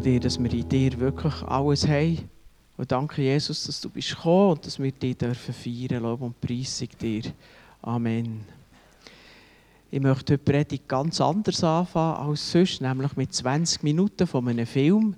dir, 0.00 0.20
dass 0.20 0.42
wir 0.42 0.52
in 0.52 0.68
dir 0.68 0.98
wirklich 0.98 1.42
alles 1.42 1.86
haben. 1.86 2.28
Und 2.76 2.92
danke, 2.92 3.22
Jesus, 3.22 3.64
dass 3.64 3.80
du 3.80 3.90
bist 3.90 4.10
gekommen 4.10 4.52
und 4.52 4.66
dass 4.66 4.78
wir 4.78 4.92
dich 4.92 5.16
dürfen 5.16 5.54
feiern. 5.54 6.02
Lob 6.02 6.20
und 6.20 6.40
Preisung 6.40 6.88
dir. 7.00 7.22
Amen. 7.82 8.40
Ich 9.90 10.00
möchte 10.00 10.34
heute 10.34 10.38
Predigt 10.38 10.86
ganz 10.86 11.20
anders 11.20 11.64
anfangen 11.64 12.28
als 12.28 12.52
sonst, 12.52 12.80
nämlich 12.80 13.16
mit 13.16 13.32
20 13.32 13.82
Minuten 13.82 14.26
von 14.26 14.46
einem 14.48 14.66
Film. 14.66 15.16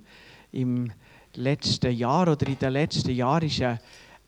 Im 0.51 0.91
letzten 1.35 1.91
Jahr 1.91 2.31
oder 2.31 2.47
in 2.47 2.57
den 2.57 2.73
letzten 2.73 3.11
Jahren 3.11 3.47
ist 3.47 3.61
eine, 3.61 3.79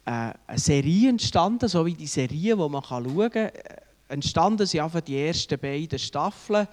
eine 0.05 0.35
Serie 0.55 1.09
entstanden, 1.09 1.69
so 1.69 1.85
wie 1.85 1.93
die 1.93 2.07
Serie, 2.07 2.55
die 2.55 2.69
man 2.69 2.83
schauen 2.83 3.29
kann. 3.31 3.51
Entstanden 4.09 4.67
sind 4.67 4.81
einfach 4.81 5.01
die 5.01 5.17
ersten 5.17 5.57
beiden 5.57 5.97
Staffeln 5.97 6.67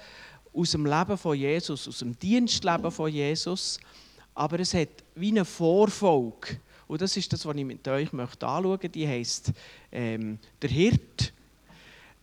aus 0.53 0.73
dem 0.73 0.87
Leben 0.87 1.17
von 1.17 1.37
Jesus, 1.37 1.89
aus 1.89 1.99
dem 1.99 2.19
Dienstleben 2.19 2.91
von 2.91 3.13
Jesus. 3.13 3.79
Aber 4.35 4.61
es 4.61 4.75
hat 4.75 4.89
wie 5.15 5.31
eine 5.31 5.45
Vorfolge. 5.45 6.59
Und 6.87 7.01
das 7.01 7.17
ist 7.17 7.33
das, 7.33 7.47
was 7.47 7.57
ich 7.57 7.65
mit 7.65 7.87
euch 7.87 8.13
möchte 8.13 8.47
anschauen 8.47 8.71
möchte. 8.71 8.89
Die 8.89 9.07
heisst 9.07 9.53
ähm, 9.93 10.39
«Der 10.61 10.71
Hirt». 10.71 11.33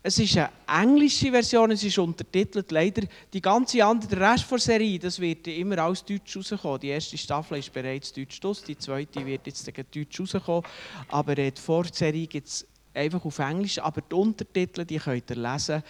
Es 0.04 0.20
ist 0.20 0.38
eine 0.38 0.50
englische 0.68 1.32
Version, 1.32 1.72
es 1.72 1.84
ist 1.84 1.98
untertitelt. 1.98 2.72
Leider 2.72 3.04
die 3.34 3.42
ganze 3.42 3.84
andere, 3.84 4.16
der 4.16 4.32
Rest 4.32 4.50
der 4.50 4.60
Serie, 4.60 5.00
das 5.00 5.20
wird 5.20 5.48
immer 5.48 5.80
als 5.80 6.06
Deutsch 6.06 6.38
rauskommen. 6.38 6.80
Die 6.80 6.90
erste 6.90 7.18
Staffel 7.18 7.58
ist 7.58 7.74
bereits 7.74 8.14
Deutsch 8.14 8.40
aus, 8.44 8.64
die 8.64 8.78
zweite 8.78 9.26
wird 9.26 9.48
jetzt 9.48 9.68
Deutsch 9.68 10.20
rauskommen. 10.20 10.64
Aber 11.10 11.36
die 11.36 11.52
Vorserie 11.56 12.28
gibt 12.28 12.48
es 12.48 12.66
einfach 12.94 13.26
auf 13.26 13.40
Englisch. 13.40 13.80
Aber 13.80 14.02
die 14.02 14.16
Untertitel, 14.16 14.86
die 14.86 14.98
könnt 14.98 15.30
ihr 15.30 15.36
lesen 15.36 15.84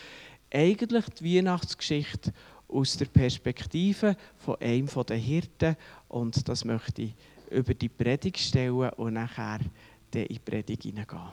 eigentlich 0.51 1.05
die 1.19 1.37
Weihnachtsgeschichte 1.37 2.33
aus 2.67 2.97
der 2.97 3.05
Perspektive 3.05 4.15
von 4.38 4.55
einem 4.59 4.88
der 4.88 5.17
Hirten. 5.17 5.77
Und 6.07 6.47
das 6.47 6.65
möchte 6.65 7.03
ich 7.03 7.13
über 7.49 7.73
die 7.73 7.89
Predigt 7.89 8.39
stellen 8.39 8.89
und 8.91 9.13
nachher 9.13 9.59
in 10.13 10.27
die 10.27 10.39
Predigt 10.39 10.83
hineingehen. 10.83 11.31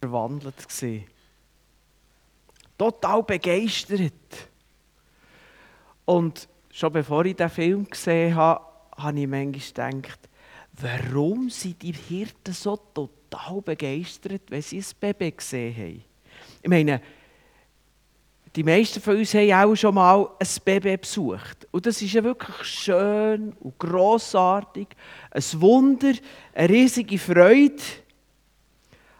Verwandelt 0.00 0.66
gesehen. 0.66 1.04
Total 2.76 3.22
begeistert. 3.22 4.12
Und 6.04 6.48
schon 6.70 6.92
bevor 6.92 7.24
ich 7.24 7.36
den 7.36 7.50
Film 7.50 7.84
gesehen 7.88 8.34
habe, 8.34 8.64
habe 8.96 9.20
ich 9.20 9.26
manchmal 9.26 9.92
gedacht, 9.92 10.28
warum 10.72 11.50
sind 11.50 11.82
die 11.82 11.92
Hirten 11.92 12.54
so 12.54 12.76
total 12.76 13.60
begeistert, 13.62 14.42
wenn 14.48 14.62
sie 14.62 14.78
ein 14.78 14.86
Baby 15.00 15.32
gesehen 15.32 15.76
haben? 15.76 16.07
Ich 16.68 16.70
meine, 16.70 17.00
die 18.54 18.62
meisten 18.62 19.00
von 19.00 19.16
uns 19.16 19.32
haben 19.32 19.50
auch 19.50 19.74
schon 19.74 19.94
mal 19.94 20.28
ein 20.38 20.46
Baby 20.66 20.98
besucht. 20.98 21.66
Und 21.70 21.86
das 21.86 22.02
ist 22.02 22.12
ja 22.12 22.22
wirklich 22.22 22.62
schön 22.62 23.54
und 23.58 23.78
grossartig, 23.78 24.88
ein 25.30 25.42
Wunder, 25.62 26.12
eine 26.52 26.68
riesige 26.68 27.18
Freude. 27.18 27.82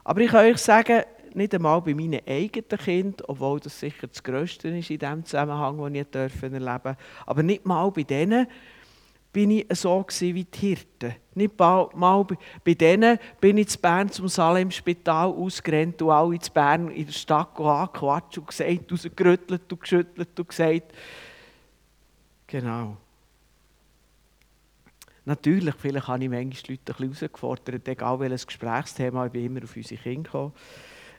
Aber 0.05 0.21
ich 0.21 0.31
kann 0.31 0.45
euch 0.45 0.59
sagen, 0.59 1.05
nicht 1.33 1.55
einmal 1.55 1.81
bei 1.81 1.95
meinen 1.95 2.21
eigenen 2.27 2.69
Kindern, 2.69 3.25
obwohl 3.29 3.61
das 3.61 3.81
sicher 3.81 4.09
das 4.09 4.23
Größte 4.23 4.69
ist 4.69 4.91
in 4.91 4.99
dem 4.99 5.25
Zusammenhang, 5.25 5.79
den 5.79 5.95
ich 5.95 6.07
erleben 6.12 6.62
durfte, 6.62 6.97
aber 7.25 7.43
nicht 7.43 7.65
mal 7.65 7.91
bei 7.91 8.03
denen, 8.03 8.47
bin 9.33 9.51
ich 9.51 9.67
so 9.73 10.05
wie 10.21 10.45
die 10.45 10.59
Hirten. 10.59 11.15
Nicht 11.34 11.59
mal 11.59 12.27
bei 12.65 12.75
denen 12.75 13.19
bin 13.41 13.59
ich 13.59 13.69
zu 13.69 13.79
Bern 13.79 14.11
zum 14.11 14.29
Salem-Spital 14.29 15.29
ausgerannt 15.29 16.01
und 16.03 16.11
alle 16.11 16.34
in 16.34 16.41
Bern 16.53 16.91
in 16.91 17.07
der 17.07 17.12
Stadt 17.12 17.59
angequatscht 17.59 18.39
und 18.39 18.49
gesagt, 18.49 18.91
rausgerüttelt 18.91 19.73
und 19.73 19.81
geschüttelt 19.81 20.41
und 20.41 20.49
gesagt. 20.49 20.93
Genau. 22.47 22.97
Natürlich, 25.25 25.75
vielleicht 25.75 26.09
habe 26.09 26.25
ich 26.25 26.31
manchmal 26.31 26.77
Leute 26.77 26.93
ein 26.93 26.97
bisschen 26.97 27.09
herausgefordert, 27.11 27.87
egal 27.87 28.19
welches 28.19 28.47
Gesprächsthema, 28.47 29.27
ich 29.27 29.33
bin 29.33 29.45
immer 29.45 29.62
auf 29.62 29.77
unsere 29.77 30.01
Kinder 30.01 30.23
gekommen. 30.23 30.53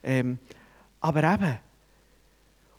Ähm, 0.01 0.39
aber 0.99 1.23
eben, 1.31 1.59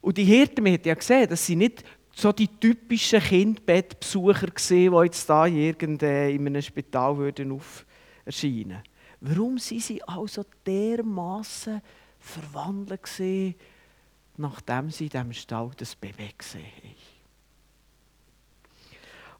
und 0.00 0.16
die 0.18 0.24
Hirten, 0.24 0.64
man 0.64 0.72
hat 0.72 0.86
ja 0.86 0.94
gesehen, 0.94 1.28
dass 1.28 1.46
sie 1.46 1.56
nicht 1.56 1.84
so 2.20 2.32
die 2.32 2.48
typischen 2.48 3.20
Kindbettbesucher 3.20 4.48
gesehen, 4.48 4.92
die 4.92 5.04
jetzt 5.04 5.28
da 5.28 5.46
in 5.46 5.98
einem 6.00 6.62
Spital 6.62 7.16
würden 7.16 7.52
auf 7.52 7.86
erscheinen. 8.24 8.82
Warum 9.20 9.58
sind 9.58 9.82
sie 9.82 10.02
also 10.02 10.44
dermaßen 10.66 11.80
verwandelt 12.18 13.02
gesehen, 13.02 13.54
nachdem 14.36 14.90
sie 14.90 15.04
in 15.04 15.10
diesem 15.10 15.32
Stall 15.32 15.70
das 15.76 15.96
Baby 15.96 16.30
gesehen 16.36 16.64
haben? 16.64 16.94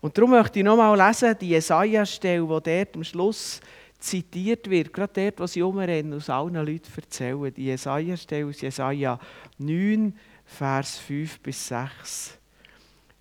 Und 0.03 0.17
darum 0.17 0.31
möchte 0.31 0.59
ich 0.59 0.65
nochmal 0.65 0.97
lesen, 0.97 1.37
die 1.39 1.51
Jesaja-Stelle, 1.51 2.43
die 2.43 2.49
dort 2.49 2.97
am 2.97 3.05
Schluss 3.05 3.61
zitiert 3.99 4.71
wird, 4.71 4.95
gerade 4.95 5.13
dort, 5.13 5.41
wo 5.41 5.47
sie 5.47 5.61
umrennen, 5.61 6.15
aus 6.15 6.31
allen 6.31 6.55
Leuten 6.55 6.91
erzählen. 6.97 7.53
Die 7.53 7.67
Jesaja-Stelle 7.67 8.47
aus 8.47 8.63
Jesaja 8.63 9.19
9, 9.59 10.19
Vers 10.47 10.97
5 10.99 11.41
bis 11.41 11.69
6. 11.69 12.40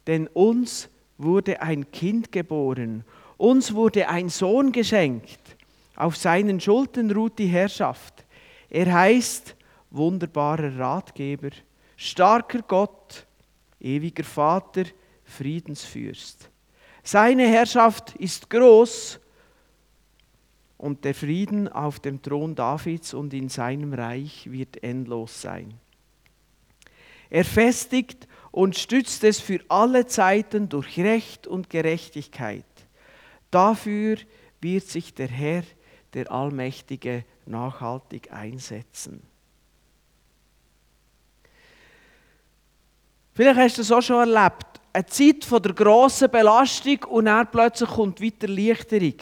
Denn 0.09 0.25
uns 0.25 0.90
wurde 1.20 1.62
ein 1.62 1.92
Kind 1.92 2.31
geboren, 2.31 3.03
uns 3.38 3.75
wurde 3.75 4.09
ein 4.09 4.30
Sohn 4.30 4.72
geschenkt. 4.72 5.40
Auf 5.96 6.18
seinen 6.18 6.59
Schultern 6.59 7.12
ruht 7.12 7.38
die 7.38 7.46
Herrschaft. 7.46 8.25
Er 8.72 8.92
heißt 8.92 9.56
wunderbarer 9.92 10.80
Ratgeber, 10.80 11.52
starker 11.96 12.64
Gott, 12.64 13.28
ewiger 13.80 14.24
Vater, 14.24 14.86
Friedensfürst. 15.25 16.50
Seine 17.03 17.48
Herrschaft 17.48 18.16
ist 18.16 18.50
groß 18.50 19.19
und 20.80 21.06
der 21.06 21.14
Frieden 21.14 21.68
auf 21.68 22.00
dem 22.00 22.19
Thron 22.19 22.56
Davids 22.56 23.14
und 23.14 23.31
in 23.31 23.48
seinem 23.48 23.94
Reich 23.94 24.50
wird 24.50 24.81
endlos 24.81 25.40
sein. 25.40 25.75
Er 27.30 27.46
festigt 27.46 28.28
und 28.52 28.78
stützt 28.78 29.24
es 29.24 29.40
für 29.40 29.60
alle 29.68 30.06
Zeiten 30.08 30.70
durch 30.70 30.98
Recht 30.98 31.48
und 31.48 31.70
Gerechtigkeit. 31.70 32.64
Dafür 33.52 34.18
wird 34.62 34.86
sich 34.86 35.14
der 35.14 35.28
Herr, 35.28 35.64
der 36.14 36.32
Allmächtige, 36.32 37.24
nachhaltig 37.46 38.32
einsetzen. 38.32 39.24
Vielleicht 43.34 43.60
hast 43.60 43.78
du 43.78 43.82
das 43.82 43.92
auch 43.92 44.02
schon 44.02 44.20
erlebt. 44.20 44.66
Eine 44.92 45.06
Zeit 45.06 45.46
von 45.46 45.62
der 45.62 45.74
grossen 45.74 46.30
Belastung 46.30 47.04
und 47.06 47.26
dann 47.26 47.50
plötzlich 47.50 47.90
kommt 47.90 48.20
wieder 48.20 48.50
Erleichterung. 48.50 49.16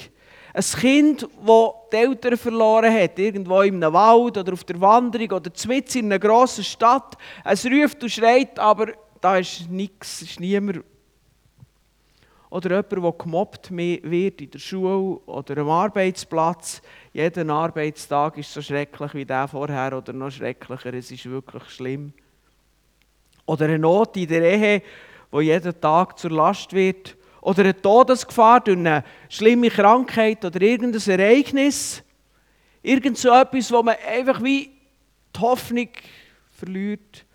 Ein 0.54 0.64
Kind, 0.64 1.22
das 1.22 1.70
die 1.94 1.96
Eltern 1.98 2.38
verloren 2.38 2.92
hat, 2.92 3.20
irgendwo 3.20 3.62
in 3.62 3.76
einem 3.76 3.94
Wald 3.94 4.38
oder 4.38 4.54
auf 4.54 4.64
der 4.64 4.82
Wanderung 4.82 5.34
oder 5.34 5.52
mitten 5.68 6.00
in 6.00 6.06
einer 6.06 6.18
grossen 6.18 6.64
Stadt. 6.64 7.16
Es 7.44 7.64
ruft 7.66 8.02
und 8.02 8.10
schreit, 8.10 8.58
aber 8.58 8.88
da 9.28 9.36
ist 9.36 9.70
nichts, 9.70 10.22
ist 10.22 10.40
niemand. 10.40 10.86
Oder 12.50 12.70
jemand, 12.70 12.92
der 12.94 13.12
gemobbt 13.12 13.76
wird 13.76 14.40
in 14.40 14.52
der 14.52 14.60
Schule 14.60 15.20
oder 15.26 15.58
am 15.58 15.70
Arbeitsplatz. 15.70 16.82
Jeden 17.12 17.50
Arbeitstag 17.50 18.38
ist 18.38 18.54
so 18.54 18.62
schrecklich 18.62 19.14
wie 19.16 19.26
der 19.26 19.50
vorher 19.50 19.98
oder 19.98 20.14
noch 20.14 20.32
schrecklicher. 20.32 20.94
Es 20.94 21.12
ist 21.12 21.30
wirklich 21.30 21.64
schlimm. 21.66 22.14
Oder 23.46 23.66
eine 23.66 23.80
Not 23.80 24.16
in 24.16 24.30
der 24.30 24.44
Ehe, 24.44 24.82
wo 25.30 25.42
jeden 25.42 25.82
Tag 25.82 26.18
zur 26.18 26.32
Last 26.32 26.72
wird. 26.72 27.18
Oder 27.42 27.64
eine 27.64 27.82
Todesgefahr 27.82 28.62
durch 28.62 28.78
eine 28.78 29.04
schlimme 29.28 29.70
Krankheit 29.70 30.46
oder 30.46 30.62
irgendein 30.62 31.20
Ereignis. 31.20 32.02
Irgend 32.82 33.18
so 33.18 33.34
etwas, 33.34 33.74
wo 33.74 33.84
man 33.84 33.98
einfach 34.08 34.42
wie 34.42 34.72
die 35.36 35.40
Hoffnung 35.42 35.90
verliert. 36.50 37.27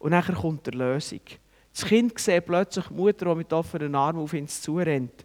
Und 0.00 0.10
dann 0.10 0.24
kommt 0.34 0.66
die 0.66 0.70
Lösung. 0.70 1.20
Das 1.72 1.84
Kind 1.84 2.18
sieht 2.18 2.46
plötzlich 2.46 2.86
die 2.88 2.94
Mutter, 2.94 3.26
die 3.26 3.34
mit 3.36 3.52
offenen 3.52 3.94
Armen 3.94 4.22
auf 4.22 4.32
ihn 4.32 4.48
zurennt. 4.48 5.24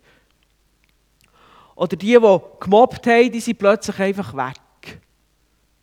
Oder 1.76 1.96
die, 1.96 2.18
die 2.20 2.40
gemobbt 2.60 3.08
haben, 3.08 3.32
die 3.32 3.40
sind 3.40 3.58
plötzlich 3.58 4.00
einfach 4.00 4.34
weg. 4.36 5.00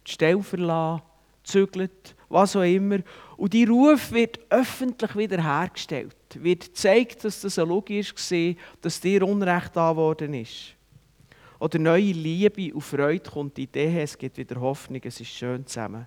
Die 0.07 0.13
Stelle 0.13 0.43
verlassen, 0.43 1.03
zügelt, 1.43 2.15
was 2.29 2.55
auch 2.55 2.63
immer. 2.63 2.99
Und 3.37 3.53
die 3.53 3.65
Ruf 3.65 4.13
wird 4.13 4.39
öffentlich 4.51 5.17
wiederhergestellt. 5.17 6.17
Wird 6.35 6.67
gezeigt, 6.67 7.25
dass 7.25 7.41
das 7.41 7.59
eine 7.59 7.69
Logik 7.69 8.15
war, 8.15 8.55
dass 8.81 9.01
dir 9.01 9.27
Unrecht 9.27 9.73
geworden 9.73 10.35
ist. 10.35 10.75
Oder 11.59 11.79
neue 11.79 12.13
Liebe 12.13 12.75
und 12.75 12.81
Freude 12.81 13.31
kommt 13.31 13.59
in 13.59 13.71
die 13.73 13.81
Idee, 13.81 14.03
es 14.03 14.19
gibt 14.19 14.37
wieder 14.37 14.61
Hoffnung, 14.61 15.01
es 15.05 15.21
ist 15.21 15.31
schön 15.31 15.67
zusammen. 15.67 16.07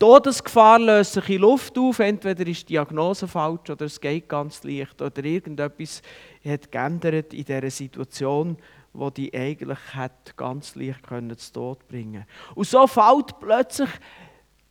Todesgefahr 0.00 0.78
löst 0.78 1.12
sich 1.12 1.28
in 1.28 1.42
Luft 1.42 1.76
auf. 1.76 1.98
Entweder 1.98 2.46
ist 2.46 2.62
die 2.62 2.72
Diagnose 2.72 3.28
falsch 3.28 3.68
oder 3.68 3.84
es 3.84 4.00
geht 4.00 4.30
ganz 4.30 4.64
leicht 4.64 5.02
oder 5.02 5.22
irgendetwas 5.22 6.00
hat 6.42 6.72
geändert 6.72 7.34
in 7.34 7.44
dieser 7.44 7.70
Situation, 7.70 8.56
wo 8.94 9.10
die 9.10 9.30
eigentlich 9.34 9.78
hat 9.92 10.34
ganz 10.38 10.74
leicht 10.74 11.02
können 11.06 11.36
zu 11.36 11.52
Tod 11.52 11.86
bringen. 11.86 12.24
Und 12.54 12.66
so 12.66 12.86
fällt 12.86 13.38
plötzlich 13.40 13.90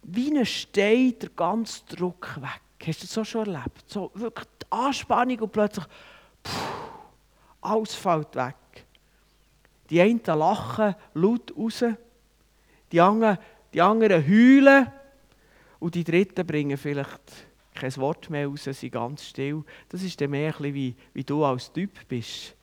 wie 0.02 0.36
ein 0.36 0.44
Stein 0.48 1.14
der 1.22 1.30
ganze 1.36 1.86
Druck 1.86 2.36
weg. 2.38 2.88
Hast 2.88 3.04
du 3.04 3.06
das 3.06 3.14
so 3.14 3.24
schon 3.24 3.54
erlebt? 3.54 3.84
So 3.86 4.10
wirklich 4.16 4.48
die 4.64 4.72
Anspannung 4.72 5.42
und 5.42 5.52
plötzlich 5.52 5.86
puh, 6.42 6.52
alles 7.62 7.94
fällt 7.94 8.36
weg. 8.36 8.56
Die 9.92 10.02
einen 10.02 10.22
lachen 10.26 10.96
laut 11.14 11.54
raus, 11.56 11.84
die 12.92 13.00
anderen, 13.00 13.38
die 13.72 13.82
anderen 13.82 14.28
heulen 14.28 14.88
und 15.80 15.96
die 15.96 16.04
Dritten 16.04 16.46
bringen 16.46 16.78
vielleicht 16.78 17.48
kein 17.74 17.96
Wort 17.98 18.30
mehr 18.30 18.48
raus, 18.48 18.64
sind 18.66 18.92
ganz 18.92 19.26
still. 19.26 19.64
Das 19.88 20.04
ist 20.04 20.20
dann 20.20 20.32
mehr 20.32 20.48
ein 20.48 20.58
bisschen 20.58 20.74
wie, 20.74 20.96
wie 21.14 21.24
du 21.24 21.44
als 21.46 21.72
Typ 21.72 22.08
bist. 22.08 22.56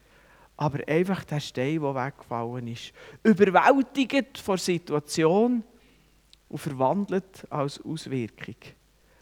Aber 0.58 0.86
einfach 0.86 1.24
der 1.24 1.40
Stein, 1.40 1.80
der 1.80 1.94
weggefallen 1.94 2.68
ist. 2.68 2.92
Überwältigt 3.22 4.38
von 4.38 4.56
der 4.56 4.64
Situation 4.64 5.64
und 6.48 6.58
verwandelt 6.58 7.46
als 7.50 7.82
Auswirkung. 7.84 8.56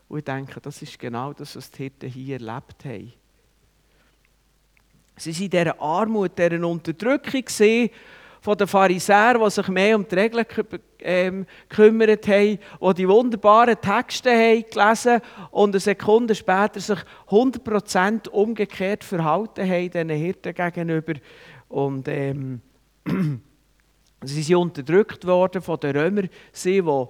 Und 0.09 0.19
ich 0.19 0.25
denke, 0.25 0.61
das 0.61 0.83
ist 0.83 0.99
genau 0.99 1.33
das, 1.33 1.57
was 1.57 1.71
die 1.71 1.85
Hirten 1.85 2.11
hier 2.11 2.41
erlebt 2.41 2.85
haben. 2.85 3.13
Sie 5.17 5.33
waren 5.33 5.43
in 5.43 5.51
dieser 5.51 5.81
Armut, 5.81 6.39
dieser 6.39 6.67
Unterdrückung 6.67 7.45
von 8.45 8.59
den 8.59 8.67
Pharisäern, 8.67 9.43
die 9.43 9.51
sich 9.51 9.69
mehr 9.69 9.97
um 9.97 10.07
die 10.07 10.15
Regeln 10.15 10.45
ähm, 11.01 11.47
gekümmert 11.67 12.29
haben, 12.29 12.59
die 12.59 12.95
die 12.95 13.09
wunderbaren 13.09 13.81
Texte 13.81 14.31
haben 14.31 14.65
gelesen 14.71 15.23
und 15.51 15.71
eine 15.71 15.81
Sekunde 15.81 16.35
später 16.35 16.79
sich 16.79 16.99
100% 17.31 18.29
umgekehrt 18.29 19.03
verhalten 19.03 19.67
haben, 19.67 19.91
diesen 19.91 20.11
Hirten 20.11 20.55
gegenüber. 20.55 21.15
Und 21.71 22.07
ähm, 22.09 22.61
sie 24.23 24.43
sind 24.43 24.57
unterdrückt 24.57 25.27
worden 25.27 25.63
von 25.63 25.81
den 25.81 25.97
Römern, 25.97 26.29
sie, 26.53 26.83
die 26.83 27.07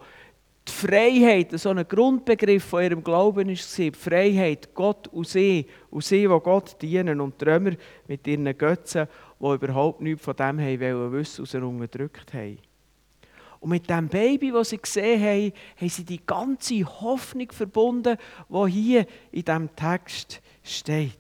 die 0.68 0.72
Freiheit, 0.72 1.50
so 1.58 1.70
ein 1.70 1.86
Grundbegriff 1.86 2.64
von 2.64 2.82
ihrem 2.82 3.04
Glauben 3.04 3.48
war, 3.48 3.54
die 3.54 3.90
Freiheit, 3.90 4.72
Gott 4.72 5.08
und 5.08 5.26
sie, 5.26 5.66
und 5.90 6.04
sie, 6.04 6.22
die 6.22 6.26
Gott 6.28 6.80
dienen, 6.80 7.20
und 7.20 7.40
die 7.40 7.44
Römer 7.44 7.72
mit 8.06 8.26
ihren 8.26 8.56
Götzen, 8.56 9.08
die 9.44 9.54
überhaupt 9.54 10.00
nichts 10.00 10.24
von 10.24 10.36
dem 10.36 10.60
haben 10.60 11.12
wissen, 11.12 11.42
was 11.42 11.50
sie 11.50 11.58
unterdrückt 11.58 12.32
haben. 12.32 12.58
Und 13.60 13.70
mit 13.70 13.88
dem 13.88 14.08
Baby, 14.08 14.50
das 14.50 14.70
sie 14.70 14.78
gesehen 14.78 15.22
haben, 15.22 15.52
haben 15.80 15.88
sie 15.88 16.04
die 16.04 16.24
ganze 16.24 16.84
Hoffnung 16.84 17.50
verbunden, 17.50 18.16
die 18.48 18.70
hier 18.70 19.06
in 19.32 19.44
diesem 19.44 19.74
Text 19.74 20.40
steht. 20.62 21.18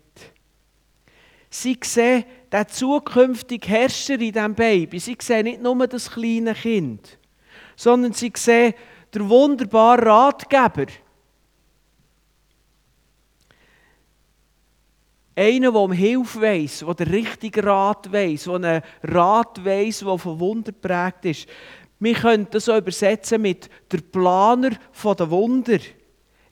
Sie 1.48 1.78
sehen 1.82 2.24
den 2.52 2.68
zukünftigen 2.68 3.68
Herrscher 3.68 4.14
in 4.14 4.32
diesem 4.32 4.54
Baby. 4.54 4.98
Sie 4.98 5.16
sehen 5.20 5.44
nicht 5.44 5.62
nur 5.62 5.86
das 5.86 6.10
kleine 6.10 6.54
Kind, 6.54 7.18
sondern 7.76 8.12
sie 8.12 8.32
sehen 8.34 8.74
der 9.12 9.28
wunderbare 9.28 10.04
Ratgeber. 10.04 10.86
Einer, 15.36 15.72
der 15.72 15.80
um 15.80 15.92
Hilfe 15.92 16.40
weiss, 16.40 16.78
der 16.80 16.94
den 16.94 17.08
richtigen 17.08 17.64
Rat 17.64 18.12
weiss, 18.12 18.44
der 18.44 18.54
einen 18.54 18.82
Rat 19.02 19.64
weiss, 19.64 20.00
der 20.00 20.18
von 20.18 20.38
Wunder 20.38 20.72
geprägt 20.72 21.24
ist. 21.24 21.48
Wir 21.98 22.14
können 22.14 22.46
das 22.50 22.66
so 22.66 22.76
übersetzen 22.76 23.42
mit 23.42 23.68
der 23.90 23.98
Planer 23.98 24.70
der 24.70 25.30
Wunder. 25.30 25.78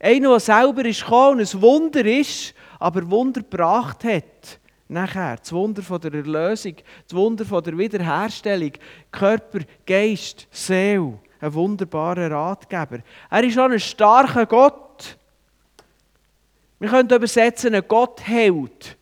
Einer, 0.00 0.31
der 0.31 0.40
selber 0.40 0.84
ist 0.84 1.02
gekommen 1.02 1.40
und 1.40 1.55
ein 1.55 1.62
Wunder 1.62 2.05
ist, 2.05 2.55
aber 2.81 3.08
Wunder 3.08 3.43
gebracht 3.43 4.02
hat. 4.05 4.58
Nachher, 4.88 5.37
das 5.37 5.52
Wunder 5.52 5.82
der 5.99 6.14
Erlösung, 6.14 6.75
das 7.06 7.17
Wunder 7.17 7.44
der 7.44 7.79
Wiederherstellung, 7.79 8.73
Körper, 9.11 9.61
Geist, 9.87 10.49
Seele 10.50 11.19
ein 11.43 11.55
wunderbarer 11.55 12.31
Ratgeber. 12.31 13.00
Er 13.29 13.44
ist 13.44 13.58
auch 13.58 13.69
ein 13.69 13.81
starker 13.81 14.46
Gott. 14.46 15.19
Wir 16.82 16.88
können 16.88 17.08
übersetzen, 17.08 17.76
ein 17.76 17.84
Gottheld. 17.87 18.96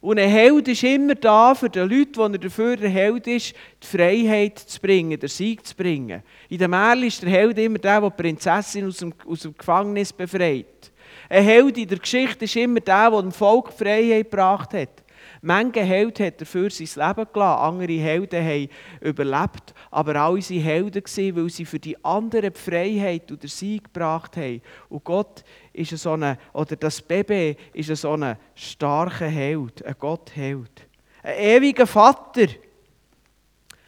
Und 0.00 0.20
ein 0.20 0.30
Held 0.30 0.68
ist 0.68 0.84
immer 0.84 1.16
da, 1.16 1.52
für 1.56 1.68
die 1.68 1.80
Leute, 1.80 2.12
die 2.12 2.20
er 2.20 2.38
dafür 2.38 2.76
der 2.76 2.88
Held 2.88 3.26
ist, 3.26 3.54
die 3.82 3.86
Freiheit 3.88 4.56
zu 4.56 4.80
bringen, 4.80 5.18
den 5.18 5.28
Sieg 5.28 5.66
zu 5.66 5.74
bringen. 5.74 6.22
In 6.48 6.58
der 6.58 6.68
Märchen 6.68 7.02
ist 7.02 7.22
der 7.24 7.30
Held 7.30 7.58
immer 7.58 7.78
der, 7.78 8.02
der 8.02 8.10
die 8.10 8.22
Prinzessin 8.22 8.86
aus 8.86 8.98
dem, 8.98 9.12
aus 9.26 9.40
dem 9.40 9.52
Gefängnis 9.58 10.12
befreit. 10.12 10.92
Ein 11.28 11.42
Held 11.42 11.76
in 11.76 11.88
der 11.88 11.98
Geschichte 11.98 12.44
ist 12.44 12.54
immer 12.54 12.78
der, 12.78 13.10
der 13.10 13.22
dem 13.22 13.32
Volk 13.32 13.72
Freiheit 13.72 14.30
gebracht 14.30 14.72
hat. 14.72 15.02
Manche 15.46 15.82
Held 15.82 16.20
hat 16.20 16.40
er 16.40 16.46
für 16.46 16.70
sein 16.70 16.88
Leben 17.06 17.28
gelassen, 17.32 17.62
andere 17.62 17.92
Helden 17.92 18.44
haben 18.44 18.68
überlebt, 19.02 19.74
aber 19.90 20.16
alle 20.16 20.40
waren 20.40 20.60
Helden, 20.60 21.02
weil 21.36 21.50
sie 21.50 21.66
für 21.66 21.78
die 21.78 22.02
anderen 22.02 22.52
die 22.52 22.58
Freiheit 22.58 23.30
und 23.30 23.42
den 23.42 23.50
Sieg 23.50 23.84
gebracht 23.84 24.38
haben. 24.38 24.62
Und 24.88 25.04
Gott 25.04 25.44
ist 25.74 25.96
so 25.98 26.12
eine, 26.12 26.38
oder 26.52 26.76
das 26.76 27.02
Baby 27.02 27.56
ist 27.72 27.94
so 27.96 28.12
ein 28.12 28.36
starker 28.54 29.26
Held, 29.26 29.84
ein 29.84 29.94
Gottheld. 29.98 30.86
Ein 31.22 31.38
ewiger 31.38 31.86
Vater. 31.86 32.46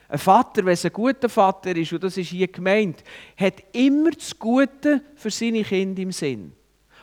Ein 0.08 0.18
Vater, 0.18 0.64
wenn 0.64 0.74
es 0.74 0.84
ein 0.84 0.92
guter 0.92 1.28
Vater 1.28 1.74
ist, 1.74 1.92
und 1.92 2.02
das 2.02 2.16
ist 2.16 2.28
hier 2.28 2.48
gemeint, 2.48 3.02
hat 3.36 3.62
immer 3.72 4.10
das 4.10 4.38
Gute 4.38 5.02
für 5.14 5.30
seine 5.30 5.62
Kinder 5.62 6.02
im 6.02 6.12
Sinn. 6.12 6.52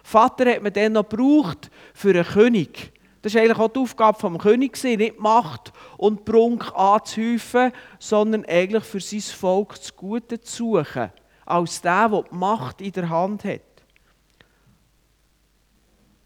Vater 0.03 0.51
hat 0.51 0.61
man 0.61 0.73
dann 0.73 0.93
noch 0.93 1.07
gebraucht 1.07 1.71
für 1.93 2.09
einen 2.09 2.25
König. 2.25 2.91
Das 3.21 3.33
war 3.33 3.41
eigentlich 3.41 3.57
auch 3.57 3.69
die 3.69 3.79
Aufgabe 3.79 4.29
des 4.29 4.41
Königs, 4.41 4.83
nicht 4.83 5.17
Macht 5.17 5.71
und 5.97 6.25
Prunk 6.25 6.73
anzuhäufen, 6.75 7.71
sondern 7.99 8.43
eigentlich 8.45 8.83
für 8.83 8.99
sein 8.99 9.21
Volk 9.21 9.75
das 9.75 9.95
Gute 9.95 10.41
zu 10.41 10.75
suchen, 10.75 11.09
als 11.45 11.81
der, 11.81 12.09
der 12.09 12.23
die 12.23 12.35
Macht 12.35 12.81
in 12.81 12.91
der 12.91 13.09
Hand 13.09 13.45
hat. 13.45 13.61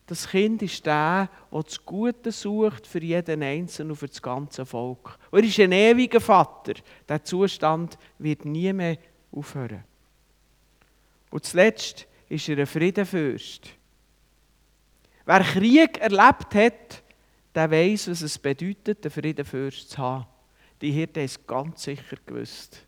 Das 0.07 0.30
Kind 0.30 0.62
ist 0.62 0.86
der, 0.86 1.30
der 1.51 1.63
das 1.63 1.86
Gute 1.86 2.31
sucht 2.31 2.88
für 2.88 3.04
jeden 3.04 3.44
Einzelnen 3.44 3.92
und 3.92 3.98
für 3.98 4.07
das 4.07 4.21
ganze 4.21 4.65
Volk. 4.65 5.19
Er 5.31 5.44
ist 5.44 5.59
ein 5.59 5.74
ewiger 5.74 6.21
Vater. 6.21 6.74
Der 7.07 7.24
Zustand 7.24 7.98
wird 8.18 8.45
nie 8.45 8.71
mehr 8.71 8.98
aufhören. 9.33 9.83
Und 11.30 11.44
zuletzt 11.44 12.07
ist 12.30 12.48
er 12.48 12.57
ein 12.57 12.65
Friedenfürst. 12.65 13.68
Wer 15.25 15.42
Krieg 15.42 15.98
erlebt 15.98 16.56
hat, 16.56 17.04
der 17.54 17.69
weiß, 17.69 18.09
was 18.09 18.21
es 18.21 18.38
bedeutet, 18.38 19.04
den 19.04 19.12
Friedenfürst 19.12 19.89
zu 19.89 19.98
haben. 19.98 20.25
Die 20.81 20.92
Hirten 20.92 21.19
haben 21.19 21.25
es 21.25 21.45
ganz 21.45 21.83
sicher 21.83 22.15
gewusst. 22.25 22.86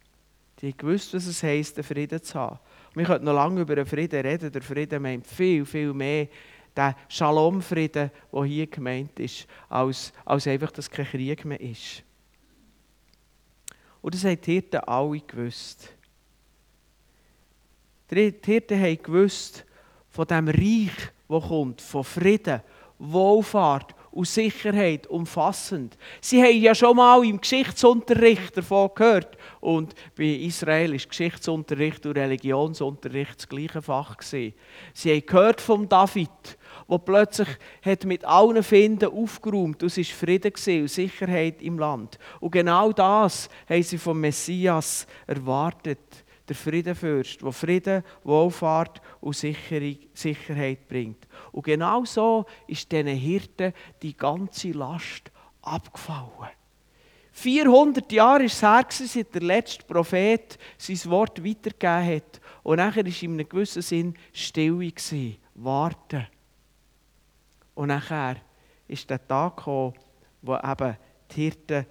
Die 0.61 0.67
haben 0.67 0.77
gewusst, 0.77 1.13
was 1.13 1.25
es 1.25 1.43
heisst, 1.43 1.75
den 1.75 1.83
Frieden 1.83 2.21
zu 2.23 2.39
haben. 2.39 2.59
Wir 2.93 3.05
könnten 3.05 3.25
noch 3.25 3.33
lange 3.33 3.61
über 3.61 3.75
den 3.75 3.85
Frieden 3.85 4.21
reden. 4.21 4.51
Der 4.51 4.61
Frieden 4.61 5.01
meint 5.01 5.27
viel, 5.27 5.65
viel 5.65 5.93
mehr 5.93 6.29
den 6.75 6.95
Shalom-Frieden, 7.07 8.11
der 8.31 8.43
hier 8.43 8.67
gemeint 8.67 9.19
ist, 9.19 9.47
als, 9.67 10.13
als 10.25 10.47
einfach, 10.47 10.71
dass 10.71 10.89
kein 10.89 11.05
Krieg 11.05 11.45
mehr 11.45 11.59
ist. 11.59 12.03
Und 14.01 14.15
das 14.15 14.23
haben 14.23 14.39
die 14.39 14.53
Hirten 14.53 14.79
alle 14.81 15.19
gewusst. 15.19 15.93
Die 18.11 18.33
Hirten 18.43 18.79
haben 18.79 19.03
gewusst 19.03 19.65
von 20.09 20.25
dem 20.25 20.47
Reich, 20.47 21.11
wo 21.27 21.39
kommt, 21.39 21.81
von 21.81 22.03
Frieden, 22.03 22.61
Wohlfahrt 22.97 23.95
und 24.11 24.27
Sicherheit 24.27 25.07
umfassend. 25.07 25.97
Sie 26.21 26.41
haben 26.41 26.61
ja 26.61 26.73
schon 26.73 26.97
mal 26.97 27.23
im 27.25 27.39
Geschichtsunterricht 27.39 28.57
davon 28.57 28.89
gehört. 28.95 29.37
Und 29.59 29.93
bei 30.17 30.23
Israel 30.23 30.95
ist 30.95 31.09
Geschichtsunterricht 31.09 32.05
und 32.05 32.17
Religionsunterricht 32.17 33.37
das 33.37 33.49
gleiche 33.49 33.81
Fach. 33.81 34.17
Gewesen. 34.17 34.53
Sie 34.93 35.11
haben 35.11 35.25
gehört 35.25 35.61
von 35.61 35.87
David, 35.87 36.29
der 36.89 36.97
plötzlich 36.97 37.49
hat 37.83 38.05
mit 38.05 38.25
allen 38.25 38.63
Finden 38.63 39.11
aufgeräumt 39.11 39.83
und 39.83 39.87
es 39.87 39.97
war 39.97 40.03
Frieden 40.03 40.53
und 40.81 40.89
Sicherheit 40.89 41.61
im 41.61 41.77
Land. 41.77 42.17
Und 42.39 42.51
genau 42.51 42.91
das 42.91 43.49
haben 43.67 43.83
sie 43.83 43.97
vom 43.97 44.19
Messias 44.19 45.05
erwartet 45.27 46.25
der 46.49 46.55
Friedenfürst, 46.55 47.41
der 47.41 47.51
Frieden, 47.51 48.03
Wohlfahrt 48.23 49.01
und 49.21 49.35
Sicherheit 49.35 50.87
bringt. 50.87 51.27
Und 51.51 51.65
genau 51.65 52.03
so 52.05 52.45
ist 52.67 52.91
diesen 52.91 53.07
Hirten 53.07 53.73
die 54.01 54.17
ganze 54.17 54.71
Last 54.71 55.31
abgefallen. 55.61 56.49
400 57.31 58.11
Jahre 58.11 58.43
ist 58.43 58.55
es 58.55 58.61
her, 58.63 58.85
seit 58.89 59.33
der 59.33 59.41
letzte 59.41 59.85
Prophet 59.85 60.57
sein 60.77 61.11
Wort 61.11 61.43
weitergegeben 61.43 62.15
hat. 62.15 62.41
Und 62.63 62.77
nachher 62.77 63.05
war 63.05 63.23
in 63.23 63.33
einem 63.33 63.47
gewissen 63.47 63.81
Sinn 63.81 64.15
Stille, 64.33 64.91
warten. 65.55 66.27
Und 67.75 67.87
nachher 67.87 68.37
ist 68.87 69.09
der 69.09 69.25
Tag 69.25 69.57
gekommen, 69.57 69.93
wo 70.41 70.55
eben 70.55 70.97
die 71.31 71.35
Hirten 71.35 71.85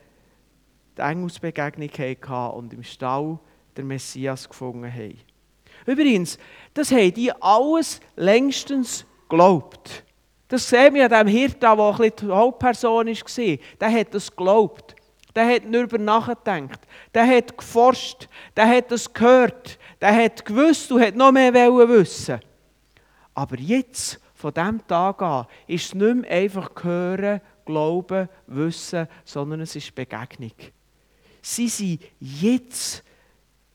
die 0.99 1.00
Engelsbegegnung 1.00 1.91
hatten 1.91 2.57
und 2.57 2.75
im 2.75 2.83
Stall 2.83 3.38
der 3.78 3.85
Messias 3.85 4.47
gefunden 4.49 4.92
haben. 4.92 5.18
Übrigens, 5.87 6.37
das 6.75 6.90
haben 6.90 7.14
die 7.14 7.32
alles 7.40 8.00
längstens 8.16 9.06
geglaubt. 9.28 10.04
Das 10.49 10.68
sehen 10.68 10.94
wir 10.94 11.04
an 11.04 11.26
dem 11.26 11.28
Hirten, 11.28 11.61
der 11.61 11.70
ein 11.70 11.97
bisschen 11.97 12.28
die 12.28 12.35
Hauptperson 12.35 13.06
war. 13.06 13.58
Der 13.80 13.92
hat 13.92 14.14
das 14.14 14.30
geglaubt. 14.30 14.97
Der 15.35 15.47
hat 15.47 15.62
darüber 15.70 15.99
nachgedacht. 15.99 16.80
Der 17.14 17.26
hat 17.26 17.56
geforscht. 17.56 18.28
Der 18.56 18.68
hat 18.68 18.90
das 18.90 19.12
gehört. 19.12 19.78
Der 20.00 20.14
hat 20.14 20.44
gewusst 20.44 20.90
und 20.90 21.00
hat 21.00 21.14
noch 21.14 21.32
mehr 21.32 21.52
wissen. 21.54 22.40
Aber 23.35 23.56
jetzt, 23.56 24.20
von 24.35 24.52
diesem 24.52 24.87
Tag 24.87 25.23
an 25.23 25.47
ist 25.66 25.87
es 25.87 25.94
nicht 25.94 26.16
mehr 26.16 26.30
einfach 26.30 26.70
hören, 26.82 27.40
glauben, 27.64 28.28
wissen, 28.47 29.06
sondern 29.25 29.61
es 29.61 29.76
ist 29.76 29.94
Begegnung. 29.94 30.52
Sie 31.42 31.68
sind 31.68 32.02
jetzt 32.18 33.04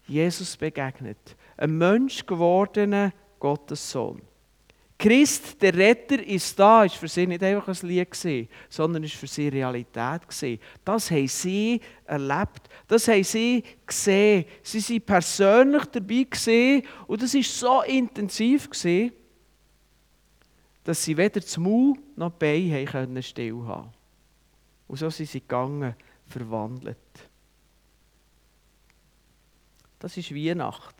Jesus 0.05 0.57
begegnet, 0.57 1.35
ein 1.57 1.77
Mensch 1.77 2.25
gewordener 2.25 3.13
Gottessohn. 3.39 4.21
Christ, 4.97 5.61
der 5.61 5.73
Retter, 5.73 6.25
ist 6.25 6.57
da, 6.57 6.85
ist 6.85 6.95
für 6.95 7.09
sie 7.09 7.27
nicht 7.27 7.43
einfach 7.43 7.67
ein 7.67 7.87
Lied 7.89 8.47
sondern 8.69 9.03
ist 9.03 9.15
für 9.15 9.27
sie 9.27 9.49
Realität. 9.49 10.21
Das 10.85 11.11
haben 11.11 11.27
sie 11.27 11.81
erlebt, 12.05 12.69
das 12.87 13.07
haben 13.09 13.23
sie 13.23 13.63
gesehen. 13.85 14.45
Sie 14.61 14.79
sind 14.79 15.05
persönlich 15.05 15.85
dabei 15.85 16.83
und 17.07 17.21
das 17.21 17.33
ist 17.33 17.59
so 17.59 17.81
intensiv 17.81 18.69
dass 20.85 21.03
sie 21.03 21.17
weder 21.17 21.39
das 21.39 21.57
Maul 21.57 21.95
noch 22.15 22.31
die 22.31 22.39
Beine 22.39 22.85
können 22.85 23.23
still 23.23 23.61
haben. 23.65 23.89
Und 24.87 24.97
so 24.97 25.09
sind 25.09 25.29
sie 25.29 25.41
gegangen, 25.41 25.95
verwandelt. 26.27 26.97
Das 30.03 30.17
ist 30.17 30.35
Weihnacht. 30.35 30.95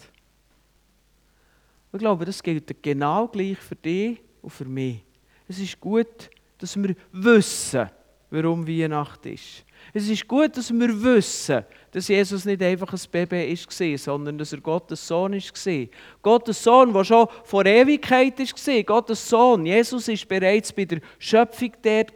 Ich 1.92 2.00
glaube, 2.00 2.24
das 2.24 2.42
gilt 2.42 2.82
genau 2.82 3.28
gleich 3.28 3.58
für 3.58 3.76
dich 3.76 4.22
und 4.42 4.50
für 4.50 4.64
mich. 4.64 5.04
Es 5.46 5.60
ist 5.60 5.78
gut, 5.78 6.30
dass 6.58 6.82
wir 6.82 6.96
wissen, 7.12 7.90
warum 8.30 8.66
Weihnacht 8.66 9.26
ist. 9.26 9.66
Es 9.94 10.08
ist 10.08 10.26
gut, 10.26 10.56
dass 10.56 10.72
wir 10.72 11.04
wissen, 11.04 11.66
dass 11.92 12.08
Jesus 12.08 12.46
nicht 12.46 12.64
einfach 12.64 12.94
ein 12.94 13.00
Baby 13.12 13.50
war, 13.52 13.98
sondern 13.98 14.38
dass 14.38 14.54
er 14.54 14.62
Gottes 14.62 15.06
Sohn 15.06 15.34
war. 15.34 15.88
Gottes 16.22 16.64
Sohn, 16.64 16.94
der 16.94 17.04
schon 17.04 17.28
vor 17.44 17.66
Ewigkeit 17.66 18.40
war. 18.40 18.84
Gottes 18.84 19.30
Sohn. 19.30 19.66
Jesus 19.66 20.08
war 20.08 20.28
bereits 20.30 20.72
bei 20.72 20.86
der 20.86 21.02
Schöpfung 21.20 21.74
dort, 21.82 22.14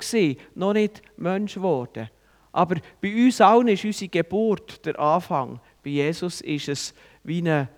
noch 0.55 0.71
nicht 0.71 1.01
Mensch 1.17 1.55
geworden. 1.55 2.09
Aber 2.53 2.77
bei 3.01 3.25
uns 3.25 3.41
allen 3.41 3.67
ist 3.67 3.83
unsere 3.83 4.09
Geburt 4.09 4.85
der 4.85 4.97
Anfang. 4.97 5.59
Bei 5.87 5.91
Jesus 5.91 6.41
ist 6.41 6.67
es 6.67 6.93
wie 7.23 7.37
eine 7.37 7.69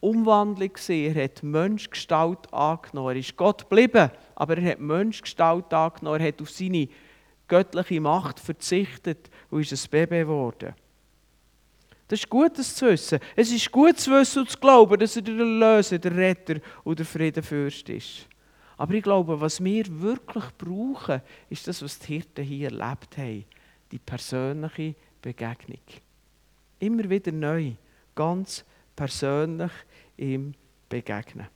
Umwandlung. 0.00 0.70
Er 0.88 1.24
hat 1.24 1.42
Menschgestalt 1.42 2.50
angenommen. 2.50 3.10
Er 3.10 3.20
ist 3.20 3.36
Gott 3.36 3.68
geblieben, 3.68 4.10
aber 4.34 4.56
er 4.56 4.70
hat 4.70 4.80
Menschgestalt 4.80 5.70
angenommen. 5.74 6.18
Er 6.18 6.28
hat 6.28 6.40
auf 6.40 6.48
seine 6.48 6.88
göttliche 7.46 8.00
Macht 8.00 8.40
verzichtet 8.40 9.28
und 9.50 9.60
ist 9.60 9.70
ein 9.70 9.90
Baby 9.90 10.20
geworden. 10.20 10.72
Das 12.08 12.20
ist 12.20 12.30
gut, 12.30 12.56
das 12.56 12.74
zu 12.74 12.86
wissen. 12.86 13.18
Es 13.36 13.52
ist 13.52 13.70
gut 13.70 14.00
zu 14.00 14.12
wissen 14.12 14.38
und 14.38 14.50
zu 14.50 14.58
glauben, 14.58 14.98
dass 14.98 15.16
er 15.16 15.20
der 15.20 15.36
Erlöser, 15.36 15.98
der 15.98 16.16
Retter 16.16 16.54
und 16.84 17.00
der 17.00 17.04
Friedenfürst 17.04 17.86
ist. 17.90 18.28
Aber 18.78 18.94
ich 18.94 19.02
glaube, 19.02 19.38
was 19.38 19.62
wir 19.62 19.84
wirklich 20.00 20.44
brauchen, 20.56 21.20
ist 21.50 21.68
das, 21.68 21.82
was 21.82 21.98
die 21.98 22.14
Hirten 22.14 22.46
hier 22.46 22.72
erlebt 22.72 23.18
haben. 23.18 23.44
Die 23.90 23.98
persönliche 23.98 24.94
Begegnung. 25.20 25.80
Immer 26.82 27.08
wieder 27.08 27.30
neu, 27.30 27.74
ganz 28.12 28.64
persönlich 28.96 29.70
ihm 30.16 30.52
begegnen. 30.88 31.46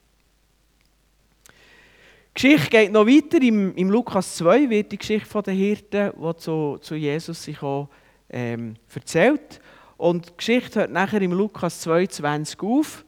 Die 1.49 2.33
Geschichte 2.33 2.69
geht 2.69 2.93
noch 2.93 3.05
weiter. 3.05 3.41
Im, 3.41 3.75
Im, 3.75 3.89
Lukas 3.89 4.37
2 4.37 4.69
wird 4.69 4.93
die 4.93 4.97
Geschichte 4.97 5.43
der 5.43 5.53
Hirten, 5.53 6.13
die 6.15 6.37
zu, 6.37 6.77
zu 6.79 6.95
Jesus 6.95 7.43
sich 7.43 7.61
auch, 7.61 7.89
ähm, 8.29 8.75
erzählt. 8.95 9.59
Und 9.97 10.29
die 10.29 10.37
Geschichte 10.37 10.79
hört 10.79 10.91
nachher 10.91 11.21
im 11.21 11.33
Lukas 11.33 11.85
2,20 11.85 12.65
auf. 12.65 13.03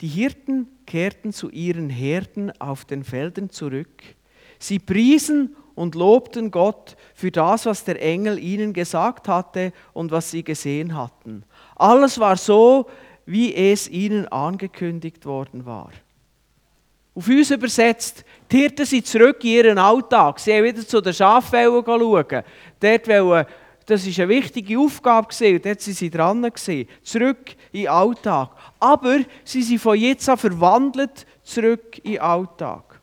Die 0.00 0.08
Hirten 0.08 0.66
kehrten 0.84 1.32
zu 1.32 1.48
ihren 1.48 1.90
Herden 1.90 2.50
auf 2.60 2.86
den 2.86 3.04
Feldern 3.04 3.50
zurück. 3.50 4.02
Sie 4.58 4.80
priesen 4.80 5.54
und 5.76 5.94
lobten 5.94 6.50
Gott 6.50 6.96
für 7.14 7.30
das, 7.30 7.66
was 7.66 7.84
der 7.84 8.02
Engel 8.02 8.40
ihnen 8.40 8.72
gesagt 8.72 9.28
hatte 9.28 9.72
und 9.92 10.10
was 10.10 10.32
sie 10.32 10.42
gesehen 10.42 10.96
hatten. 10.96 11.44
Alles 11.76 12.18
war 12.18 12.36
so, 12.36 12.86
wie 13.26 13.54
es 13.54 13.88
ihnen 13.88 14.26
angekündigt 14.26 15.24
worden 15.26 15.64
war. 15.64 15.90
Auf 17.14 17.28
uns 17.28 17.50
übersetzt, 17.50 18.24
die 18.50 18.58
Hirten 18.58 18.84
sind 18.84 19.06
zurück 19.06 19.42
in 19.44 19.50
ihren 19.50 19.78
Alltag. 19.78 20.38
Sie 20.38 20.52
haben 20.52 20.64
wieder 20.64 20.86
zu 20.86 21.00
den 21.00 21.14
Schaffellen 21.14 21.82
schauen. 21.84 22.42
Dort 22.80 23.08
wollen, 23.08 23.46
das 23.86 24.06
war 24.06 24.24
eine 24.24 24.28
wichtige 24.28 24.78
Aufgabe 24.78 25.28
und 25.28 25.64
dort 25.64 25.80
sind 25.80 25.96
sie 25.96 26.10
dran. 26.10 26.50
Zurück 27.02 27.56
in 27.72 27.82
den 27.82 27.88
Alltag. 27.88 28.50
Aber 28.78 29.18
sie 29.44 29.62
sind 29.62 29.80
von 29.80 29.98
jetzt 29.98 30.28
an 30.28 30.36
verwandelt 30.36 31.26
zurück 31.42 31.98
in 32.02 32.12
den 32.12 32.20
Alltag. 32.20 32.95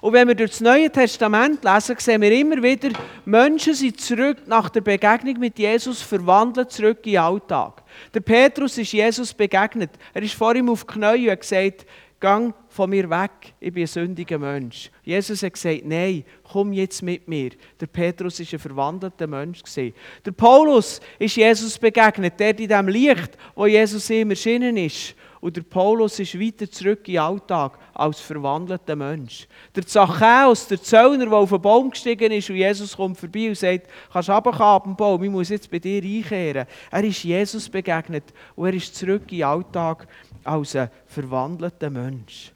Und 0.00 0.14
wenn 0.14 0.28
wir 0.28 0.34
durch 0.34 0.52
das 0.52 0.60
Neue 0.60 0.90
Testament 0.90 1.62
lesen, 1.62 1.96
sehen 1.98 2.22
wir 2.22 2.32
immer 2.32 2.62
wieder, 2.62 2.90
Menschen 3.24 3.74
sind 3.74 4.00
zurück 4.00 4.38
nach 4.46 4.70
der 4.70 4.80
Begegnung 4.80 5.38
mit 5.38 5.58
Jesus 5.58 6.00
verwandelt 6.00 6.72
zurück 6.72 7.00
in 7.04 7.12
den 7.12 7.20
Alltag. 7.20 7.82
Der 8.14 8.20
Petrus 8.20 8.78
ist 8.78 8.92
Jesus 8.92 9.34
begegnet. 9.34 9.90
Er 10.14 10.22
ist 10.22 10.34
vor 10.34 10.54
ihm 10.54 10.70
auf 10.70 10.84
die 10.84 10.94
Knie 10.94 11.26
und 11.26 11.30
hat 11.30 11.40
gesagt, 11.40 11.86
Gang 12.20 12.54
von 12.68 12.90
mir 12.90 13.08
weg, 13.08 13.30
ich 13.60 13.72
bin 13.72 13.82
ein 13.82 13.86
sündiger 13.86 14.38
Mensch. 14.38 14.90
Jesus 15.02 15.42
hat 15.42 15.54
gesagt, 15.54 15.86
nein, 15.86 16.22
komm 16.44 16.74
jetzt 16.74 17.02
mit 17.02 17.26
mir. 17.26 17.52
Der 17.80 17.86
Petrus 17.86 18.38
war 18.38 18.46
ein 18.52 18.58
verwandelter 18.58 19.26
Mensch. 19.26 19.62
Der 19.74 20.32
Paulus 20.32 21.00
ist 21.18 21.36
Jesus 21.36 21.78
begegnet, 21.78 22.38
der 22.38 22.58
in 22.58 22.68
dem 22.68 22.88
Licht, 22.88 23.38
wo 23.54 23.64
Jesus 23.64 24.10
ihm 24.10 24.28
erschienen 24.28 24.76
ist. 24.76 25.14
Und 25.40 25.56
der 25.56 25.62
Paulus 25.62 26.18
ist 26.18 26.38
weiter 26.38 26.70
zurück 26.70 27.08
in 27.08 27.14
den 27.14 27.22
Alltag 27.22 27.78
als 27.94 28.20
verwandelter 28.20 28.94
Mensch. 28.94 29.48
Der 29.74 29.86
Zachäus, 29.86 30.68
der 30.68 30.82
Zöllner, 30.82 31.24
der 31.24 31.34
auf 31.34 31.48
den 31.48 31.62
Baum 31.62 31.90
gestiegen 31.90 32.30
ist 32.30 32.50
und 32.50 32.56
Jesus 32.56 32.94
kommt 32.94 33.18
vorbei 33.18 33.48
und 33.48 33.56
sagt, 33.56 33.88
kannst 34.12 34.28
du 34.28 34.32
runterkommen 34.32 34.96
Baum, 34.96 35.24
ich 35.24 35.30
muss 35.30 35.48
jetzt 35.48 35.70
bei 35.70 35.78
dir 35.78 36.02
einkehren. 36.02 36.66
Er 36.90 37.04
ist 37.04 37.24
Jesus 37.24 37.70
begegnet 37.70 38.24
und 38.54 38.66
er 38.66 38.74
ist 38.74 38.94
zurück 38.94 39.32
in 39.32 39.38
den 39.38 39.44
Alltag 39.44 40.06
als 40.44 40.76
ein 40.76 40.90
verwandelter 41.06 41.88
Mensch. 41.88 42.52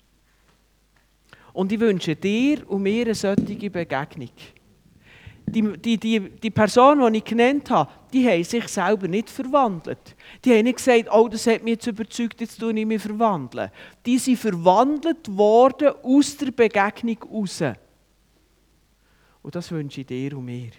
Und 1.55 1.73
ich 1.73 1.81
wünsche 1.81 2.17
dir 2.17 2.69
und 2.69 2.83
mir 2.83 3.07
eine 3.07 3.15
solche 3.15 3.71
Begegnung 3.71 4.29
die, 5.47 5.79
die, 5.79 5.99
die, 5.99 6.21
die 6.31 6.51
Person, 6.51 7.13
die 7.13 7.19
ich 7.19 7.25
genannt 7.25 7.71
habe, 7.71 7.91
die 8.13 8.27
haben 8.29 8.45
sich 8.45 8.67
selber 8.69 9.09
nicht 9.09 9.31
verwandelt. 9.31 10.17
Die 10.45 10.53
haben 10.53 10.65
nicht 10.65 10.79
gesagt, 10.79 11.09
oh, 11.13 11.29
das 11.29 11.47
hat 11.47 11.63
mich 11.63 11.75
jetzt 11.75 11.87
überzeugt, 11.87 12.41
jetzt 12.41 12.59
tue 12.59 12.79
ich 12.79 12.87
mich 12.87 13.03
verwandeln. 13.03 13.71
Die 14.05 14.19
sind 14.19 14.39
verwandelt 14.39 15.37
worden 15.37 15.93
aus 16.03 16.37
der 16.37 16.51
Begegnung 16.51 17.19
raus. 17.31 17.63
Und 19.43 19.55
das 19.55 19.71
wünsche 19.71 20.01
ich 20.01 20.07
dir 20.07 20.37
und 20.37 20.47
mir. 20.47 20.71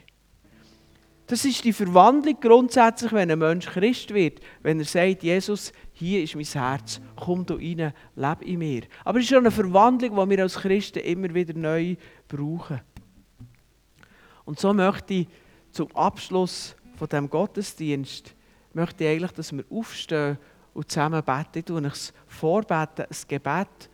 Das 1.27 1.43
ist 1.43 1.63
die 1.63 1.73
Verwandlung 1.73 2.37
grundsätzlich, 2.39 3.11
wenn 3.11 3.31
ein 3.31 3.39
Mensch 3.39 3.65
Christ 3.65 4.13
wird. 4.13 4.39
Wenn 4.61 4.79
er 4.79 4.85
sagt, 4.85 5.23
Jesus, 5.23 5.73
hier 5.93 6.21
ist 6.21 6.35
mein 6.35 6.45
Herz, 6.45 7.01
komm 7.15 7.45
du 7.45 7.55
rein, 7.55 7.93
lebe 8.15 8.45
in 8.45 8.59
mir. 8.59 8.81
Aber 9.03 9.17
es 9.17 9.25
ist 9.25 9.29
schon 9.29 9.39
eine 9.39 9.51
Verwandlung, 9.51 10.15
die 10.15 10.29
wir 10.35 10.43
als 10.43 10.55
Christen 10.55 10.99
immer 10.99 11.33
wieder 11.33 11.55
neu 11.55 11.95
brauchen. 12.27 12.81
Und 14.45 14.59
so 14.59 14.73
möchte 14.73 15.13
ich 15.13 15.27
zum 15.71 15.93
Abschluss 15.95 16.75
von 16.95 17.09
dem 17.09 17.29
Gottesdienst 17.29 18.35
möchte 18.75 19.05
ich 19.05 19.09
eigentlich, 19.09 19.31
dass 19.31 19.55
wir 19.55 19.63
aufstehen 19.69 20.37
und 20.73 20.91
zusammen 20.91 21.23
beten. 21.23 21.59
Ich 21.59 21.65
tue 21.65 21.81
euch 21.81 22.13
vorbeten, 22.27 23.05
ein 23.09 23.17
Gebet 23.27 23.89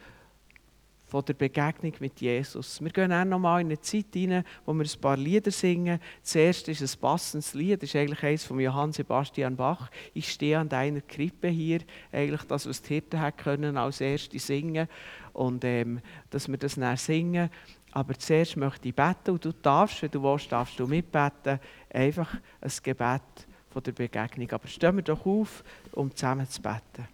von 1.06 1.24
der 1.26 1.34
Begegnung 1.34 1.94
mit 2.00 2.20
Jesus. 2.22 2.82
Wir 2.82 2.90
gehen 2.90 3.12
auch 3.12 3.26
noch 3.26 3.38
mal 3.38 3.60
in 3.60 3.68
eine 3.68 3.82
Zeit 3.82 4.08
hinein, 4.14 4.46
wo 4.66 4.74
wir 4.74 4.86
ein 4.86 5.02
paar 5.02 5.18
Lieder 5.18 5.52
singen. 5.52 6.00
Zuerst 6.24 6.70
ist 6.70 6.82
ein 6.82 7.00
passendes 7.00 7.54
Lied, 7.54 7.84
das 7.84 7.90
ist 7.90 7.96
eigentlich 7.98 8.24
eines 8.24 8.46
von 8.46 8.60
Johann 8.60 8.94
Sebastian 8.94 9.56
Bach. 9.56 9.92
Ich 10.14 10.32
stehe 10.32 10.58
an 10.58 10.70
deiner 10.70 11.02
Krippe 11.02 11.50
hier. 11.50 11.82
Eigentlich 12.12 12.44
das, 12.44 12.68
was 12.68 12.82
die 12.82 12.96
Hirten 12.96 13.20
können 13.38 13.78
als 13.78 14.00
erste 14.00 14.40
singen. 14.40 14.88
Und 15.34 15.64
ähm, 15.66 16.00
dass 16.30 16.48
wir 16.48 16.58
das 16.58 16.76
dann 16.76 16.98
singen. 16.98 17.50
Aber 17.92 18.18
zuerst 18.18 18.56
möchte 18.56 18.88
ich 18.88 18.96
beten 18.96 19.32
und 19.32 19.44
du 19.44 19.52
darfst, 19.52 20.02
wenn 20.02 20.12
du 20.12 20.24
willst, 20.24 20.52
darfst 20.52 20.80
du 20.80 20.88
mitbeten. 20.88 21.60
Einfach 21.90 22.34
ein 22.62 22.72
Gebet 22.84 23.22
von 23.70 23.84
der 23.84 23.92
Begegnung. 23.92 24.50
Aber 24.52 24.68
stehen 24.68 24.96
wir 24.96 25.04
doch 25.04 25.26
auf, 25.26 25.64
um 25.92 26.16
zusammen 26.16 26.48
zu 26.50 26.62
beten. 26.62 27.08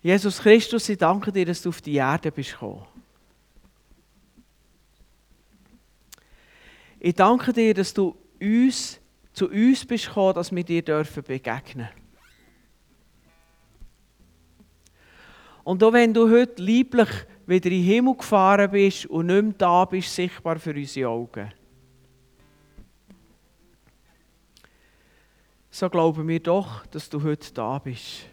Jesus 0.00 0.38
Christus, 0.38 0.88
ich 0.88 0.96
danke 0.96 1.32
dir, 1.32 1.44
dass 1.44 1.60
du 1.60 1.68
auf 1.68 1.82
die 1.82 1.96
Erde 1.96 2.32
bist 2.32 2.52
gekommen. 2.52 2.86
Ich 7.00 7.14
danke 7.14 7.52
dir, 7.52 7.74
dass 7.74 7.92
du 7.92 8.16
uns, 8.40 9.00
zu 9.32 9.48
uns 9.48 9.84
bist 9.84 10.06
gekommen, 10.06 10.34
dass 10.34 10.54
wir 10.54 10.64
dir 10.64 10.82
begegnen 10.82 11.88
dürfen. 11.88 11.97
Und 15.68 15.84
auch 15.84 15.92
wenn 15.92 16.14
du 16.14 16.30
heute 16.30 16.62
lieblich 16.62 17.10
wieder 17.46 17.66
in 17.66 17.72
den 17.72 17.84
Himmel 17.84 18.16
gefahren 18.16 18.70
bist 18.70 19.04
und 19.04 19.26
nicht 19.26 19.42
mehr 19.42 19.52
da 19.52 19.84
bist, 19.84 20.14
sichtbar 20.14 20.58
für 20.58 20.72
unsere 20.72 21.10
Augen. 21.10 21.52
So 25.70 25.90
glauben 25.90 26.26
wir 26.26 26.40
doch, 26.40 26.86
dass 26.86 27.10
du 27.10 27.22
heute 27.22 27.52
da 27.52 27.78
bist. 27.80 28.24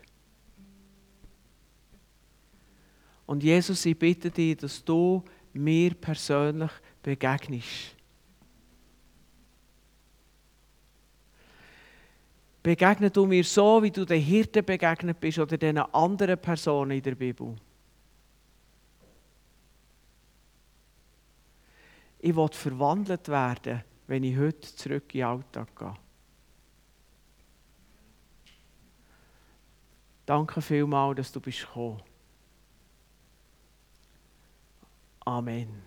Und 3.25 3.43
Jesus, 3.43 3.85
ich 3.85 3.99
bitte 3.99 4.31
dich, 4.31 4.55
dass 4.55 4.81
du 4.85 5.21
mir 5.51 5.93
persönlich 5.93 6.71
begegnest. 7.03 7.94
Begegne 12.65 13.11
du 13.11 13.27
mir 13.27 13.43
so, 13.43 13.83
wie 13.83 13.91
du 13.91 14.05
den 14.05 14.19
Hirten 14.19 14.65
begegnet 14.65 15.19
bist 15.19 15.37
oder 15.37 15.55
den 15.55 15.77
anderen 15.77 16.39
Personen 16.39 16.97
in 16.97 17.03
der 17.03 17.13
Bibel. 17.13 17.55
Ich 22.17 22.35
will 22.35 22.49
verwandelt 22.51 23.27
werden, 23.27 23.83
wenn 24.07 24.23
ich 24.23 24.35
heute 24.35 24.61
zurück 24.61 25.13
in 25.13 25.19
den 25.19 25.27
Alltag 25.27 25.75
gehe. 25.75 25.93
Danke 30.25 30.59
vielmals, 30.59 31.17
dass 31.17 31.31
du 31.31 31.41
bist 31.41 31.67
gekommen. 31.67 32.01
Amen. 35.19 35.84